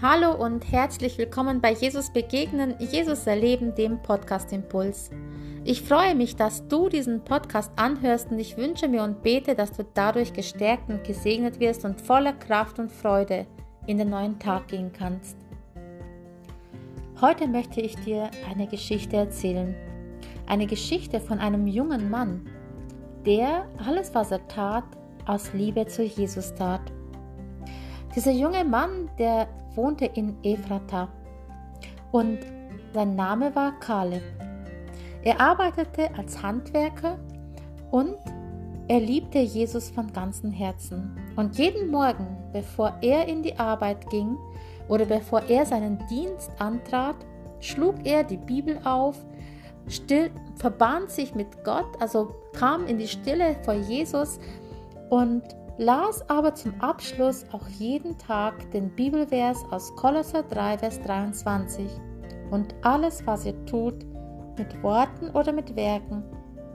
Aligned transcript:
Hallo 0.00 0.32
und 0.32 0.70
herzlich 0.70 1.18
willkommen 1.18 1.60
bei 1.60 1.72
Jesus 1.72 2.12
Begegnen, 2.12 2.76
Jesus 2.78 3.26
Erleben, 3.26 3.74
dem 3.74 4.00
Podcast 4.00 4.52
Impuls. 4.52 5.10
Ich 5.64 5.82
freue 5.82 6.14
mich, 6.14 6.36
dass 6.36 6.68
du 6.68 6.88
diesen 6.88 7.24
Podcast 7.24 7.72
anhörst 7.74 8.30
und 8.30 8.38
ich 8.38 8.56
wünsche 8.56 8.86
mir 8.86 9.02
und 9.02 9.24
bete, 9.24 9.56
dass 9.56 9.72
du 9.72 9.84
dadurch 9.94 10.32
gestärkt 10.32 10.88
und 10.88 11.02
gesegnet 11.02 11.58
wirst 11.58 11.84
und 11.84 12.00
voller 12.00 12.32
Kraft 12.32 12.78
und 12.78 12.92
Freude 12.92 13.48
in 13.88 13.98
den 13.98 14.10
neuen 14.10 14.38
Tag 14.38 14.68
gehen 14.68 14.92
kannst. 14.92 15.36
Heute 17.20 17.48
möchte 17.48 17.80
ich 17.80 17.96
dir 17.96 18.30
eine 18.48 18.68
Geschichte 18.68 19.16
erzählen. 19.16 19.74
Eine 20.46 20.68
Geschichte 20.68 21.18
von 21.18 21.40
einem 21.40 21.66
jungen 21.66 22.08
Mann, 22.08 22.48
der 23.26 23.66
alles, 23.84 24.14
was 24.14 24.30
er 24.30 24.46
tat, 24.46 24.84
aus 25.26 25.52
Liebe 25.54 25.88
zu 25.88 26.04
Jesus 26.04 26.54
tat. 26.54 26.92
Dieser 28.18 28.32
junge 28.32 28.64
Mann, 28.64 29.08
der 29.16 29.46
wohnte 29.76 30.06
in 30.06 30.36
Ephrata 30.42 31.06
und 32.10 32.40
sein 32.92 33.14
Name 33.14 33.54
war 33.54 33.78
Kaleb. 33.78 34.24
Er 35.22 35.40
arbeitete 35.40 36.12
als 36.16 36.42
Handwerker 36.42 37.16
und 37.92 38.16
er 38.88 38.98
liebte 38.98 39.38
Jesus 39.38 39.90
von 39.90 40.12
ganzem 40.12 40.50
Herzen. 40.50 41.16
Und 41.36 41.58
jeden 41.58 41.92
Morgen, 41.92 42.26
bevor 42.52 42.92
er 43.02 43.28
in 43.28 43.44
die 43.44 43.56
Arbeit 43.56 44.10
ging 44.10 44.36
oder 44.88 45.04
bevor 45.04 45.42
er 45.42 45.64
seinen 45.64 46.04
Dienst 46.08 46.50
antrat, 46.58 47.14
schlug 47.60 47.94
er 48.02 48.24
die 48.24 48.38
Bibel 48.38 48.80
auf, 48.82 49.24
still, 49.86 50.32
verband 50.56 51.12
sich 51.12 51.36
mit 51.36 51.62
Gott, 51.62 51.86
also 52.00 52.34
kam 52.52 52.84
in 52.88 52.98
die 52.98 53.06
Stille 53.06 53.54
vor 53.62 53.74
Jesus 53.74 54.40
und 55.08 55.44
las 55.78 56.28
aber 56.28 56.54
zum 56.54 56.78
Abschluss 56.80 57.44
auch 57.52 57.66
jeden 57.68 58.18
Tag 58.18 58.70
den 58.72 58.90
Bibelvers 58.90 59.64
aus 59.70 59.94
Kolosser 59.94 60.42
3, 60.42 60.78
Vers 60.78 61.00
23. 61.02 61.88
Und 62.50 62.74
alles, 62.82 63.24
was 63.26 63.46
ihr 63.46 63.64
tut, 63.64 64.04
mit 64.58 64.82
Worten 64.82 65.30
oder 65.30 65.52
mit 65.52 65.76
Werken, 65.76 66.24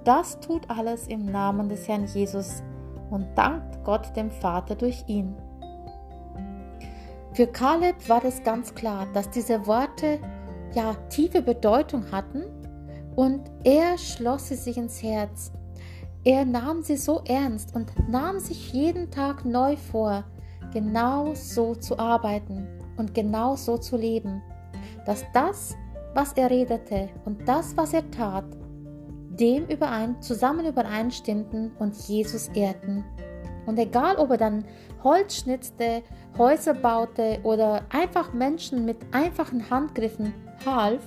das 0.05 0.39
tut 0.39 0.69
alles 0.69 1.08
im 1.08 1.25
Namen 1.25 1.67
des 1.69 1.88
Herrn 1.88 2.05
Jesus 2.05 2.64
und 3.09 3.27
dankt 3.36 3.83
Gott 3.83 4.16
dem 4.16 4.31
Vater 4.31 4.75
durch 4.75 5.03
ihn. 5.08 5.36
Für 7.33 7.47
Kaleb 7.47 8.08
war 8.08 8.23
es 8.23 8.42
ganz 8.44 8.73
klar, 8.73 9.08
dass 9.14 9.30
diese 9.30 9.66
Worte 9.67 10.20
ja 10.73 10.94
tiefe 11.09 11.42
Bedeutung 11.42 12.11
hatten 12.11 12.44
und 13.16 13.42
er 13.64 13.97
schloss 13.97 14.47
sie 14.47 14.55
sich 14.55 14.77
ins 14.77 15.02
Herz 15.02 15.52
er 16.25 16.45
nahm 16.45 16.81
sie 16.81 16.97
so 16.97 17.21
ernst 17.25 17.75
und 17.75 17.91
nahm 18.09 18.39
sich 18.39 18.71
jeden 18.71 19.11
Tag 19.11 19.43
neu 19.43 19.75
vor, 19.75 20.23
genau 20.71 21.33
so 21.35 21.75
zu 21.75 21.99
arbeiten 21.99 22.67
und 22.97 23.13
genau 23.13 23.55
so 23.55 23.77
zu 23.77 23.97
leben, 23.97 24.41
dass 25.05 25.25
das, 25.33 25.75
was 26.13 26.33
er 26.33 26.49
redete 26.49 27.09
und 27.25 27.47
das, 27.47 27.75
was 27.75 27.93
er 27.93 28.09
tat, 28.11 28.45
dem 29.30 29.65
überein, 29.65 30.21
zusammen 30.21 30.65
übereinstimmten 30.65 31.71
und 31.80 31.95
Jesus 32.07 32.47
ehrten. 32.49 33.03
Und 33.65 33.80
egal, 33.80 34.17
ob 34.17 34.31
er 34.31 34.37
dann 34.37 34.65
Holz 35.03 35.37
schnitzte, 35.37 36.03
Häuser 36.37 36.73
baute 36.73 37.39
oder 37.43 37.81
einfach 37.89 38.33
Menschen 38.33 38.85
mit 38.85 38.97
einfachen 39.11 39.69
Handgriffen 39.69 40.33
half, 40.65 41.02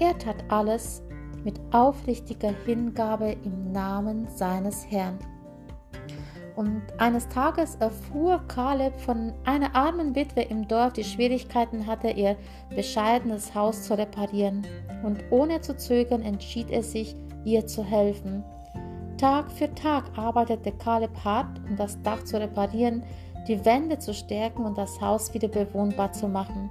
er 0.00 0.18
tat 0.18 0.36
alles 0.48 1.02
mit 1.44 1.60
aufrichtiger 1.72 2.52
Hingabe 2.64 3.36
im 3.44 3.72
Namen 3.72 4.26
seines 4.28 4.86
Herrn. 4.90 5.18
Und 6.56 6.82
eines 6.98 7.28
Tages 7.28 7.74
erfuhr 7.76 8.40
Kaleb 8.46 8.94
von 9.00 9.32
einer 9.44 9.74
armen 9.74 10.14
Witwe 10.14 10.42
im 10.42 10.68
Dorf, 10.68 10.92
die 10.92 11.02
Schwierigkeiten 11.02 11.86
hatte, 11.86 12.10
ihr 12.10 12.36
bescheidenes 12.74 13.54
Haus 13.54 13.82
zu 13.82 13.98
reparieren. 13.98 14.64
Und 15.02 15.24
ohne 15.30 15.60
zu 15.60 15.76
zögern 15.76 16.22
entschied 16.22 16.70
er 16.70 16.84
sich, 16.84 17.16
ihr 17.44 17.66
zu 17.66 17.84
helfen. 17.84 18.44
Tag 19.18 19.50
für 19.50 19.72
Tag 19.74 20.04
arbeitete 20.16 20.72
Kaleb 20.72 21.24
hart, 21.24 21.60
um 21.68 21.76
das 21.76 22.00
Dach 22.02 22.22
zu 22.24 22.40
reparieren, 22.40 23.02
die 23.48 23.64
Wände 23.64 23.98
zu 23.98 24.14
stärken 24.14 24.64
und 24.64 24.78
das 24.78 25.00
Haus 25.00 25.34
wieder 25.34 25.48
bewohnbar 25.48 26.12
zu 26.12 26.28
machen. 26.28 26.70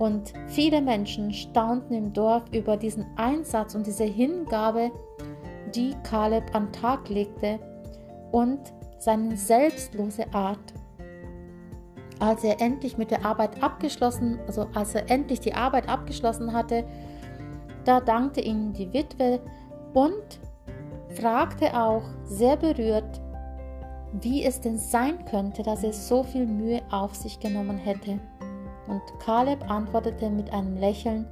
Und 0.00 0.32
viele 0.46 0.80
Menschen 0.80 1.30
staunten 1.30 1.92
im 1.92 2.14
Dorf 2.14 2.44
über 2.52 2.78
diesen 2.78 3.04
Einsatz 3.16 3.74
und 3.74 3.86
diese 3.86 4.04
Hingabe, 4.04 4.90
die 5.74 5.94
Kaleb 6.04 6.54
an 6.54 6.68
den 6.68 6.72
Tag 6.72 7.10
legte 7.10 7.58
und 8.32 8.60
seine 8.98 9.36
selbstlose 9.36 10.24
Art. 10.32 10.72
Als 12.18 12.42
er 12.44 12.62
endlich 12.62 12.96
mit 12.96 13.10
der 13.10 13.26
Arbeit 13.26 13.62
abgeschlossen, 13.62 14.38
also 14.46 14.66
als 14.74 14.94
er 14.94 15.10
endlich 15.10 15.40
die 15.40 15.52
Arbeit 15.52 15.86
abgeschlossen 15.86 16.54
hatte, 16.54 16.84
da 17.84 18.00
dankte 18.00 18.40
ihm 18.40 18.72
die 18.72 18.90
Witwe 18.94 19.38
und 19.92 20.40
fragte 21.10 21.78
auch 21.78 22.04
sehr 22.24 22.56
berührt, 22.56 23.20
wie 24.12 24.44
es 24.44 24.62
denn 24.62 24.78
sein 24.78 25.26
könnte, 25.26 25.62
dass 25.62 25.84
er 25.84 25.92
so 25.92 26.22
viel 26.22 26.46
Mühe 26.46 26.80
auf 26.90 27.14
sich 27.14 27.38
genommen 27.38 27.76
hätte. 27.76 28.18
Und 28.90 29.02
Kaleb 29.20 29.70
antwortete 29.70 30.28
mit 30.28 30.52
einem 30.52 30.76
Lächeln, 30.76 31.24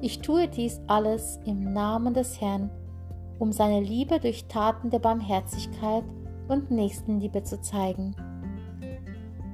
ich 0.00 0.18
tue 0.18 0.48
dies 0.48 0.80
alles 0.88 1.38
im 1.44 1.72
Namen 1.72 2.12
des 2.12 2.40
Herrn, 2.40 2.68
um 3.38 3.52
seine 3.52 3.80
Liebe 3.80 4.18
durch 4.18 4.46
Taten 4.46 4.90
der 4.90 4.98
Barmherzigkeit 4.98 6.04
und 6.48 6.70
Nächstenliebe 6.70 7.44
zu 7.44 7.60
zeigen. 7.62 8.14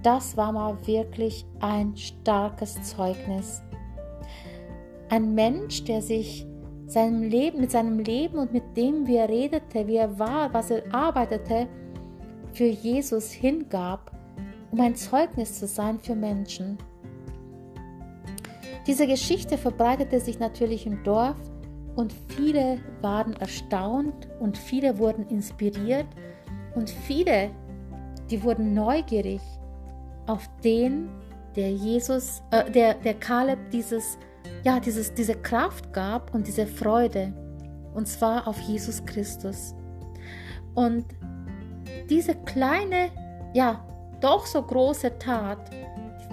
Das 0.02 0.36
war 0.36 0.50
mal 0.50 0.76
wirklich 0.86 1.46
ein 1.60 1.94
starkes 1.96 2.82
Zeugnis. 2.82 3.62
Ein 5.10 5.34
Mensch, 5.34 5.84
der 5.84 6.00
sich 6.00 6.46
seinem 6.86 7.22
Leben, 7.22 7.60
mit 7.60 7.70
seinem 7.70 7.98
Leben 7.98 8.38
und 8.38 8.52
mit 8.52 8.76
dem, 8.76 9.06
wie 9.06 9.16
er 9.16 9.28
redete, 9.28 9.86
wie 9.86 9.96
er 9.96 10.18
war, 10.18 10.52
was 10.52 10.70
er 10.70 10.82
arbeitete, 10.92 11.68
für 12.52 12.66
Jesus 12.66 13.30
hingab, 13.30 14.10
um 14.70 14.80
ein 14.80 14.96
Zeugnis 14.96 15.58
zu 15.58 15.66
sein 15.66 16.00
für 16.00 16.14
Menschen. 16.14 16.78
Diese 18.86 19.06
Geschichte 19.06 19.58
verbreitete 19.58 20.18
sich 20.18 20.40
natürlich 20.40 20.86
im 20.86 21.04
Dorf 21.04 21.36
und 21.94 22.12
viele 22.28 22.78
waren 23.00 23.34
erstaunt 23.34 24.28
und 24.40 24.58
viele 24.58 24.98
wurden 24.98 25.26
inspiriert 25.28 26.06
und 26.74 26.90
viele, 26.90 27.50
die 28.30 28.42
wurden 28.42 28.74
neugierig 28.74 29.40
auf 30.26 30.48
den, 30.64 31.08
der 31.54 31.70
Jesus, 31.70 32.42
äh, 32.50 32.70
der, 32.70 32.94
der 32.94 33.14
Kaleb 33.14 33.70
dieses, 33.70 34.18
ja, 34.64 34.80
dieses, 34.80 35.14
diese 35.14 35.34
Kraft 35.34 35.92
gab 35.92 36.34
und 36.34 36.46
diese 36.46 36.66
Freude, 36.66 37.32
und 37.94 38.08
zwar 38.08 38.48
auf 38.48 38.58
Jesus 38.60 39.04
Christus. 39.04 39.74
Und 40.74 41.04
diese 42.08 42.34
kleine, 42.34 43.10
ja, 43.54 43.86
doch 44.20 44.46
so 44.46 44.62
große 44.62 45.18
Tat 45.18 45.70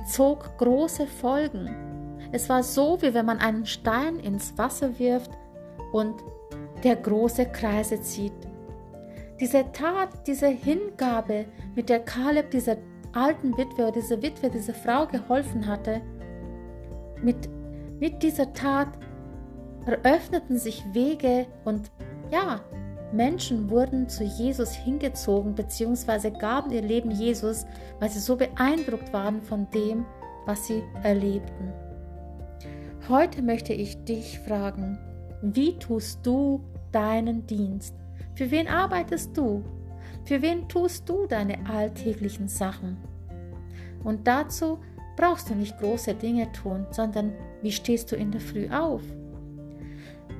zog 0.07 0.57
große 0.57 1.05
Folgen 1.05 1.88
es 2.31 2.49
war 2.49 2.63
so, 2.63 3.01
wie 3.01 3.13
wenn 3.13 3.25
man 3.25 3.39
einen 3.39 3.65
Stein 3.65 4.19
ins 4.19 4.57
Wasser 4.57 4.97
wirft 4.99 5.31
und 5.91 6.15
der 6.83 6.95
große 6.95 7.45
Kreise 7.47 8.01
zieht. 8.01 8.33
Diese 9.39 9.71
Tat, 9.71 10.09
diese 10.27 10.47
Hingabe, 10.47 11.45
mit 11.75 11.89
der 11.89 11.99
Kaleb 11.99 12.51
dieser 12.51 12.77
alten 13.13 13.57
Witwe 13.57 13.83
oder 13.83 13.93
dieser 13.93 14.21
Witwe, 14.21 14.49
dieser 14.49 14.73
Frau 14.73 15.07
geholfen 15.07 15.65
hatte, 15.65 16.01
mit, 17.21 17.49
mit 17.99 18.21
dieser 18.21 18.53
Tat 18.53 18.89
eröffneten 19.85 20.57
sich 20.57 20.83
Wege 20.93 21.47
und 21.65 21.89
ja, 22.31 22.59
Menschen 23.11 23.69
wurden 23.71 24.07
zu 24.07 24.23
Jesus 24.23 24.71
hingezogen 24.71 25.55
bzw. 25.55 26.29
gaben 26.29 26.71
ihr 26.71 26.83
Leben 26.83 27.09
Jesus, 27.09 27.65
weil 27.99 28.09
sie 28.09 28.19
so 28.19 28.35
beeindruckt 28.35 29.11
waren 29.11 29.41
von 29.41 29.67
dem, 29.71 30.05
was 30.45 30.67
sie 30.67 30.83
erlebten. 31.01 31.73
Heute 33.09 33.41
möchte 33.41 33.73
ich 33.73 34.03
dich 34.03 34.37
fragen, 34.37 34.99
wie 35.41 35.79
tust 35.79 36.23
du 36.23 36.63
deinen 36.91 37.47
Dienst? 37.47 37.95
Für 38.35 38.51
wen 38.51 38.67
arbeitest 38.67 39.35
du? 39.35 39.63
Für 40.25 40.43
wen 40.43 40.69
tust 40.69 41.09
du 41.09 41.25
deine 41.25 41.57
alltäglichen 41.67 42.47
Sachen? 42.47 42.97
Und 44.03 44.27
dazu 44.27 44.77
brauchst 45.17 45.49
du 45.49 45.55
nicht 45.55 45.79
große 45.79 46.13
Dinge 46.13 46.51
tun, 46.51 46.85
sondern 46.91 47.33
wie 47.63 47.71
stehst 47.71 48.11
du 48.11 48.15
in 48.15 48.29
der 48.29 48.41
Früh 48.41 48.69
auf? 48.69 49.01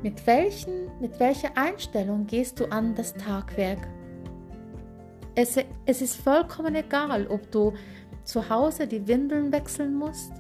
Mit, 0.03 0.27
welchen, 0.27 0.91
mit 1.01 1.19
welcher 1.19 1.57
Einstellung 1.57 2.27
gehst 2.27 2.59
du 2.59 2.65
an 2.65 2.93
das 2.93 3.15
Tagwerk? 3.15 3.79
Es, 5.33 5.57
es 5.87 6.03
ist 6.03 6.17
vollkommen 6.17 6.75
egal, 6.75 7.25
ob 7.29 7.49
du 7.49 7.73
zu 8.25 8.47
Hause 8.47 8.85
die 8.85 9.07
Windeln 9.07 9.51
wechseln 9.51 9.95
musst 9.95 10.33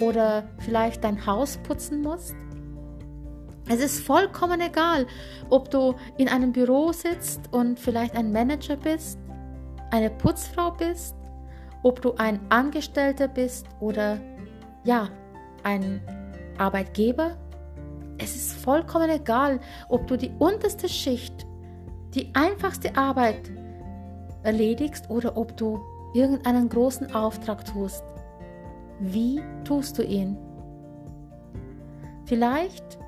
oder 0.00 0.44
vielleicht 0.58 1.04
dein 1.04 1.26
Haus 1.26 1.58
putzen 1.58 2.02
musst. 2.02 2.34
Es 3.68 3.80
ist 3.80 4.00
vollkommen 4.00 4.60
egal, 4.60 5.06
ob 5.50 5.70
du 5.70 5.94
in 6.18 6.28
einem 6.28 6.52
Büro 6.52 6.92
sitzt 6.92 7.52
und 7.52 7.80
vielleicht 7.80 8.14
ein 8.14 8.30
Manager 8.30 8.76
bist, 8.76 9.18
eine 9.90 10.10
Putzfrau 10.10 10.70
bist, 10.70 11.16
ob 11.82 12.00
du 12.00 12.14
ein 12.14 12.40
Angestellter 12.48 13.26
bist 13.26 13.66
oder 13.80 14.20
ja, 14.84 15.08
ein 15.64 16.00
Arbeitgeber. 16.58 17.36
Es 18.18 18.36
ist 18.36 18.52
vollkommen 18.52 19.10
egal, 19.10 19.60
ob 19.88 20.06
du 20.06 20.16
die 20.16 20.30
unterste 20.38 20.88
Schicht, 20.88 21.46
die 22.14 22.32
einfachste 22.34 22.96
Arbeit 22.96 23.50
erledigst 24.42 25.10
oder 25.10 25.36
ob 25.36 25.56
du 25.56 25.80
irgendeinen 26.14 26.68
großen 26.68 27.14
Auftrag 27.14 27.64
tust. 27.64 28.04
Wie 29.00 29.40
tust 29.64 29.98
du 29.98 30.02
ihn? 30.02 30.36
Vielleicht 32.24 32.98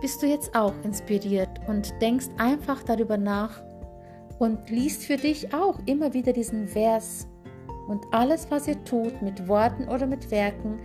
bist 0.00 0.22
du 0.22 0.26
jetzt 0.26 0.54
auch 0.54 0.72
inspiriert 0.82 1.60
und 1.68 1.92
denkst 2.00 2.28
einfach 2.38 2.82
darüber 2.82 3.16
nach 3.16 3.62
und 4.38 4.70
liest 4.70 5.04
für 5.04 5.16
dich 5.16 5.52
auch 5.54 5.78
immer 5.86 6.14
wieder 6.14 6.32
diesen 6.32 6.66
Vers. 6.66 7.28
Und 7.88 8.04
alles, 8.12 8.50
was 8.50 8.68
ihr 8.68 8.82
tut, 8.84 9.20
mit 9.22 9.48
Worten 9.48 9.88
oder 9.88 10.06
mit 10.06 10.30
Werken, 10.30 10.78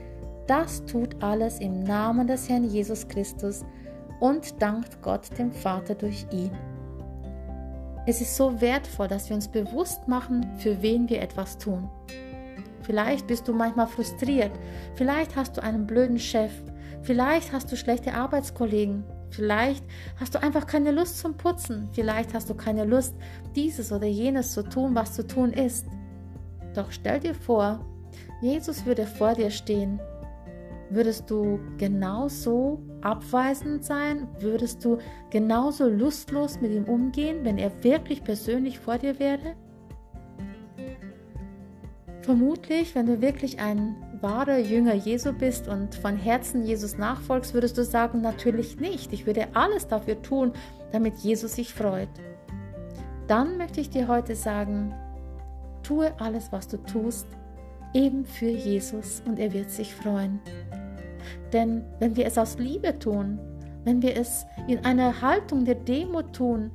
das 0.47 0.85
tut 0.85 1.21
alles 1.21 1.59
im 1.59 1.83
Namen 1.83 2.27
des 2.27 2.49
Herrn 2.49 2.63
Jesus 2.63 3.07
Christus 3.07 3.63
und 4.19 4.61
dankt 4.61 5.01
Gott 5.01 5.29
dem 5.37 5.51
Vater 5.51 5.95
durch 5.95 6.25
ihn. 6.31 6.51
Es 8.05 8.21
ist 8.21 8.35
so 8.35 8.61
wertvoll, 8.61 9.07
dass 9.07 9.29
wir 9.29 9.35
uns 9.35 9.47
bewusst 9.47 10.07
machen, 10.07 10.45
für 10.57 10.81
wen 10.81 11.09
wir 11.09 11.21
etwas 11.21 11.57
tun. 11.57 11.89
Vielleicht 12.87 13.27
bist 13.27 13.47
du 13.47 13.53
manchmal 13.53 13.85
frustriert, 13.85 14.51
vielleicht 14.95 15.35
hast 15.35 15.57
du 15.57 15.61
einen 15.61 15.85
blöden 15.85 16.17
Chef, 16.17 16.51
vielleicht 17.03 17.53
hast 17.53 17.71
du 17.71 17.75
schlechte 17.75 18.15
Arbeitskollegen, 18.15 19.03
vielleicht 19.29 19.85
hast 20.19 20.33
du 20.33 20.41
einfach 20.41 20.65
keine 20.65 20.91
Lust 20.91 21.19
zum 21.19 21.37
Putzen, 21.37 21.89
vielleicht 21.91 22.33
hast 22.33 22.49
du 22.49 22.55
keine 22.55 22.85
Lust, 22.85 23.13
dieses 23.55 23.91
oder 23.91 24.07
jenes 24.07 24.53
zu 24.53 24.63
tun, 24.63 24.95
was 24.95 25.13
zu 25.13 25.27
tun 25.27 25.51
ist. 25.51 25.85
Doch 26.73 26.91
stell 26.91 27.19
dir 27.19 27.35
vor, 27.35 27.85
Jesus 28.41 28.85
würde 28.85 29.05
vor 29.05 29.35
dir 29.35 29.51
stehen 29.51 29.99
Würdest 30.89 31.29
du 31.29 31.59
genauso 31.77 32.81
abweisend 33.01 33.83
sein? 33.83 34.27
Würdest 34.39 34.85
du 34.85 34.99
genauso 35.29 35.87
lustlos 35.87 36.61
mit 36.61 36.71
ihm 36.71 36.85
umgehen, 36.85 37.43
wenn 37.43 37.57
er 37.57 37.83
wirklich 37.83 38.23
persönlich 38.23 38.79
vor 38.79 38.97
dir 38.97 39.19
wäre? 39.19 39.55
Vermutlich, 42.27 42.93
wenn 42.93 43.05
du 43.05 43.21
wirklich 43.21 43.61
ein 43.61 43.95
wahrer 44.19 44.57
Jünger 44.57 44.93
Jesu 44.93 45.31
bist 45.31 45.69
und 45.69 45.95
von 45.95 46.17
Herzen 46.17 46.61
Jesus 46.61 46.97
nachfolgst, 46.97 47.53
würdest 47.53 47.77
du 47.77 47.85
sagen, 47.85 48.19
natürlich 48.19 48.81
nicht. 48.81 49.13
Ich 49.13 49.25
würde 49.25 49.47
alles 49.53 49.87
dafür 49.87 50.21
tun, 50.21 50.51
damit 50.91 51.15
Jesus 51.19 51.55
sich 51.55 51.73
freut. 51.73 52.09
Dann 53.27 53.57
möchte 53.57 53.79
ich 53.79 53.91
dir 53.91 54.09
heute 54.09 54.35
sagen, 54.35 54.93
tue 55.83 56.11
alles, 56.19 56.51
was 56.51 56.67
du 56.67 56.75
tust, 56.83 57.27
eben 57.93 58.25
für 58.25 58.49
Jesus 58.49 59.23
und 59.25 59.39
er 59.39 59.53
wird 59.53 59.71
sich 59.71 59.95
freuen. 59.95 60.41
Denn 61.53 61.85
wenn 61.99 62.17
wir 62.17 62.25
es 62.25 62.37
aus 62.37 62.57
Liebe 62.59 62.99
tun, 62.99 63.39
wenn 63.85 64.01
wir 64.01 64.17
es 64.17 64.45
in 64.67 64.83
einer 64.83 65.21
Haltung 65.21 65.63
der 65.63 65.75
Demut 65.75 66.33
tun 66.33 66.71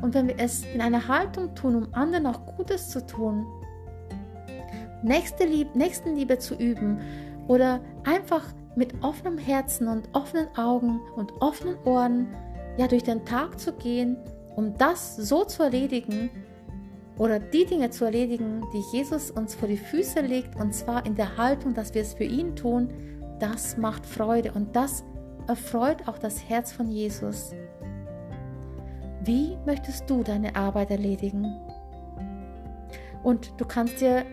und 0.00 0.14
wenn 0.14 0.28
wir 0.28 0.38
es 0.38 0.64
in 0.64 0.80
einer 0.80 1.08
Haltung 1.08 1.56
tun, 1.56 1.74
um 1.74 1.92
anderen 1.92 2.26
auch 2.26 2.56
Gutes 2.56 2.90
zu 2.90 3.04
tun, 3.04 3.44
Nächste 5.02 5.44
Lieb 5.44 5.74
Nächstenliebe 5.74 6.38
zu 6.38 6.54
üben 6.54 7.00
oder 7.48 7.80
einfach 8.04 8.44
mit 8.76 8.94
offenem 9.02 9.38
Herzen 9.38 9.88
und 9.88 10.08
offenen 10.12 10.48
Augen 10.56 11.00
und 11.16 11.32
offenen 11.40 11.76
Ohren 11.84 12.28
ja 12.78 12.86
durch 12.86 13.02
den 13.02 13.24
Tag 13.24 13.58
zu 13.58 13.72
gehen, 13.72 14.16
um 14.56 14.76
das 14.78 15.16
so 15.16 15.44
zu 15.44 15.62
erledigen, 15.62 16.30
oder 17.18 17.38
die 17.38 17.66
Dinge 17.66 17.90
zu 17.90 18.04
erledigen, 18.04 18.64
die 18.72 18.82
Jesus 18.96 19.30
uns 19.30 19.54
vor 19.54 19.68
die 19.68 19.76
Füße 19.76 20.20
legt, 20.20 20.56
und 20.56 20.74
zwar 20.74 21.04
in 21.04 21.14
der 21.14 21.36
Haltung, 21.36 21.74
dass 21.74 21.94
wir 21.94 22.02
es 22.02 22.14
für 22.14 22.24
ihn 22.24 22.56
tun, 22.56 22.88
das 23.38 23.76
macht 23.76 24.06
Freude 24.06 24.52
und 24.52 24.74
das 24.74 25.04
erfreut 25.46 26.08
auch 26.08 26.18
das 26.18 26.48
Herz 26.48 26.72
von 26.72 26.88
Jesus. 26.88 27.54
Wie 29.24 29.56
möchtest 29.66 30.08
du 30.08 30.22
deine 30.22 30.56
Arbeit 30.56 30.90
erledigen? 30.90 31.46
Und 33.22 33.52
du 33.58 33.64
kannst 33.64 34.00
dir, 34.00 34.24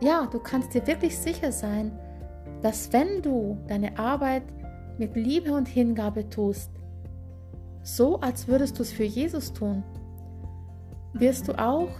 ja, 0.00 0.26
du 0.26 0.38
kannst 0.38 0.74
dir 0.74 0.86
wirklich 0.86 1.16
sicher 1.18 1.52
sein, 1.52 1.98
dass 2.62 2.92
wenn 2.92 3.22
du 3.22 3.58
deine 3.68 3.98
Arbeit 3.98 4.44
mit 4.98 5.16
Liebe 5.16 5.52
und 5.52 5.68
Hingabe 5.68 6.28
tust, 6.28 6.70
so 7.82 8.20
als 8.20 8.48
würdest 8.48 8.78
du 8.78 8.82
es 8.82 8.92
für 8.92 9.04
Jesus 9.04 9.52
tun, 9.52 9.82
wirst 11.12 11.48
du 11.48 11.58
auch 11.58 11.90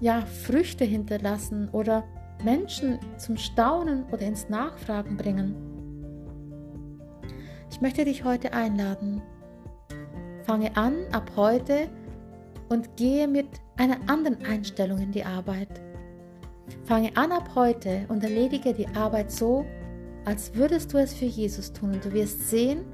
ja 0.00 0.22
Früchte 0.22 0.84
hinterlassen 0.84 1.68
oder 1.70 2.04
Menschen 2.44 2.98
zum 3.18 3.36
Staunen 3.36 4.04
oder 4.12 4.22
ins 4.22 4.48
Nachfragen 4.48 5.16
bringen. 5.16 5.54
Ich 7.70 7.80
möchte 7.80 8.04
dich 8.04 8.24
heute 8.24 8.52
einladen. 8.52 9.22
Fange 10.44 10.76
an 10.76 10.94
ab 11.12 11.32
heute 11.36 11.88
und 12.68 12.96
gehe 12.96 13.28
mit 13.28 13.48
einer 13.76 13.98
anderen 14.06 14.44
Einstellung 14.44 14.98
in 14.98 15.12
die 15.12 15.24
Arbeit. 15.24 15.85
Fange 16.84 17.16
an 17.16 17.32
ab 17.32 17.50
heute 17.54 18.04
und 18.08 18.22
erledige 18.22 18.72
die 18.72 18.88
Arbeit 18.88 19.30
so, 19.30 19.64
als 20.24 20.54
würdest 20.54 20.92
du 20.92 20.98
es 20.98 21.14
für 21.14 21.24
Jesus 21.24 21.72
tun 21.72 21.92
und 21.92 22.04
du 22.04 22.12
wirst 22.12 22.48
sehen, 22.48 22.84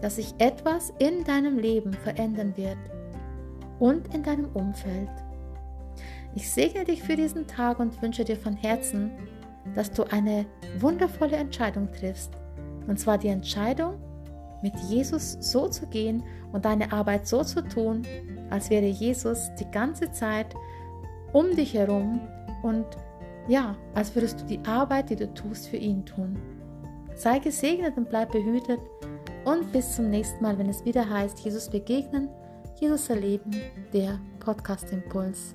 dass 0.00 0.16
sich 0.16 0.34
etwas 0.38 0.92
in 0.98 1.24
deinem 1.24 1.58
Leben 1.58 1.92
verändern 1.92 2.56
wird 2.56 2.78
und 3.78 4.14
in 4.14 4.22
deinem 4.22 4.46
Umfeld. 4.54 5.10
Ich 6.34 6.50
segne 6.50 6.84
dich 6.84 7.02
für 7.02 7.16
diesen 7.16 7.46
Tag 7.46 7.80
und 7.80 8.00
wünsche 8.00 8.24
dir 8.24 8.36
von 8.36 8.54
Herzen, 8.54 9.10
dass 9.74 9.90
du 9.90 10.04
eine 10.04 10.46
wundervolle 10.78 11.36
Entscheidung 11.36 11.90
triffst. 11.92 12.32
Und 12.86 12.98
zwar 12.98 13.18
die 13.18 13.28
Entscheidung, 13.28 13.94
mit 14.62 14.76
Jesus 14.88 15.38
so 15.40 15.68
zu 15.68 15.86
gehen 15.86 16.22
und 16.52 16.64
deine 16.64 16.92
Arbeit 16.92 17.26
so 17.26 17.42
zu 17.42 17.62
tun, 17.62 18.02
als 18.50 18.70
wäre 18.70 18.86
Jesus 18.86 19.50
die 19.58 19.70
ganze 19.70 20.12
Zeit 20.12 20.54
um 21.32 21.54
dich 21.56 21.74
herum 21.74 22.20
und 22.62 22.86
ja, 23.48 23.76
als 23.94 24.14
würdest 24.14 24.40
du 24.40 24.44
die 24.46 24.60
Arbeit, 24.64 25.10
die 25.10 25.16
du 25.16 25.32
tust, 25.34 25.68
für 25.68 25.76
ihn 25.76 26.04
tun. 26.04 26.38
Sei 27.14 27.38
gesegnet 27.38 27.96
und 27.96 28.08
bleib 28.08 28.32
behütet 28.32 28.80
und 29.44 29.72
bis 29.72 29.96
zum 29.96 30.10
nächsten 30.10 30.42
Mal, 30.42 30.58
wenn 30.58 30.68
es 30.68 30.84
wieder 30.84 31.08
heißt, 31.08 31.40
Jesus 31.40 31.68
begegnen 31.68 32.28
Jesus 32.80 33.10
erleben, 33.10 33.50
der 33.92 34.18
Podcast 34.38 34.90
Impuls. 34.90 35.52